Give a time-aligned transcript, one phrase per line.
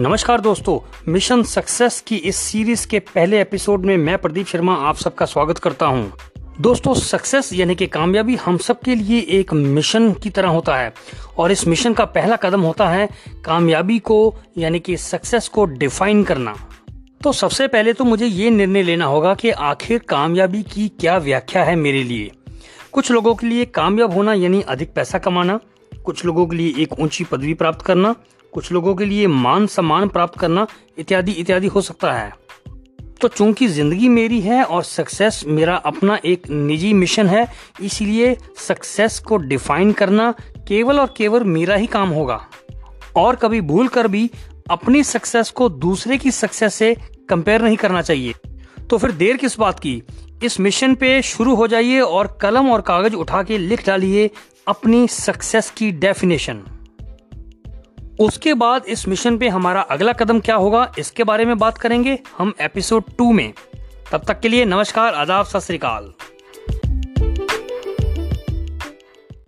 [0.00, 0.78] नमस्कार दोस्तों,
[1.12, 5.58] mission success की इस सीरीज़ के पहले एपिसोड में मैं प्रदीप शर्मा आप सबका स्वागत
[5.58, 6.12] करता हूँ।
[6.60, 10.94] दोस्तों, सक्सेस यानी कि कामयाबी हम सब के लिए एक मिशन की तरह होता है।
[11.38, 13.08] और इस मिशन का पहला कदम होता है
[13.44, 16.54] कामयाबी को, यानी कि सक्सेस को डिफाइन करना।
[17.22, 21.64] तो सबसे पहले तो मुझे ये निर्णय लेना होगा कि आखिर कामयाबी की क्या व्याख्या
[21.64, 22.30] है मेरे लिए।
[22.92, 25.60] कुछ लोगों के लिए कामयाब होना यानी अधिक पैसा कमाना
[26.04, 28.14] कुछ लोगों के लिए एक ऊँची पदवी प्राप्त करना,
[28.52, 30.66] कुछ लोगों के लिए मान सम्मान प्राप्त करना
[30.98, 32.32] इत्यादि इत्यादि हो सकता है।
[33.20, 37.46] तो चूँकि ज़िंदगी मेरी है और सक्सेस मेरा अपना एक निजी मिशन है,
[37.80, 40.30] इसलिए सक्सेस को डिफाइन करना
[40.68, 42.40] केवल और केवल मेरा ही काम होगा।
[43.16, 44.30] और कभी भूल कर भी
[44.70, 46.94] अपनी सक्सेस को दूसरे की सक्सेस से
[47.28, 48.34] कंपेयर नहीं करना चाहिए।
[48.90, 50.02] तो फिर देर किस बात की?
[50.42, 54.30] इस मिशन पे शुरू हो जाइए और कलम और कागज़ उठा के लिख डालिए
[54.68, 56.62] अपनी सक्सेस की डेफिनेशन
[58.20, 62.18] उसके बाद इस मिशन पे हमारा अगला कदम क्या होगा, इसके बारे में बात करेंगे
[62.38, 63.52] हम एपिसोड टू में।
[64.12, 66.12] तब तक के लिए नमस्कार, आदाब, सत श्रीकाल